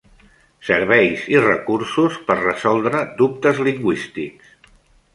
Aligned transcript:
Serveis 0.69 1.25
i 1.35 1.43
recursos 1.43 2.19
per 2.31 2.39
resoldre 2.41 3.05
dubtes 3.23 3.63
lingüístics. 3.71 4.61